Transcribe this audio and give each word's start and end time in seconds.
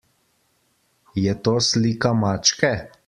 Je 1.25 1.35
to 1.49 1.53
slika 1.67 2.11
mačke? 2.23 2.73